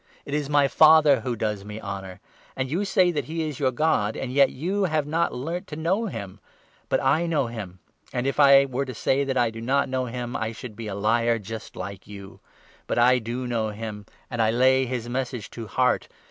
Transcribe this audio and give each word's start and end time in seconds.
It 0.25 0.33
is 0.33 0.49
my 0.49 0.67
Father 0.67 1.19
who 1.19 1.35
does 1.35 1.63
me 1.63 1.79
honour— 1.79 2.21
and 2.57 2.71
you 2.71 2.85
say 2.85 3.11
that 3.11 3.25
he 3.25 3.47
is 3.47 3.59
your 3.59 3.69
God; 3.69 4.17
and 4.17 4.33
yet 4.33 4.49
you 4.49 4.85
have 4.85 5.05
not 5.05 5.31
learnt 5.31 5.65
55 5.69 5.75
to 5.75 5.83
know 5.83 6.05
him; 6.07 6.39
but 6.89 6.99
I 7.03 7.27
know 7.27 7.45
him; 7.45 7.77
and, 8.11 8.25
if 8.25 8.39
I 8.39 8.65
were 8.65 8.85
to 8.85 8.95
say 8.95 9.23
that 9.23 9.37
I 9.37 9.51
do 9.51 9.61
not 9.61 9.89
know 9.89 10.05
him, 10.05 10.35
I 10.35 10.53
should 10.53 10.75
be 10.75 10.87
a 10.87 10.95
liar 10.95 11.39
like 11.75 12.07
you; 12.07 12.39
but 12.87 12.97
I 12.97 13.19
do 13.19 13.45
know 13.45 13.69
him, 13.69 14.07
and 14.27 14.41
I 14.41 14.49
lay 14.49 14.87
his 14.87 15.07
Message 15.07 15.51
to 15.51 15.67
heart. 15.67 16.07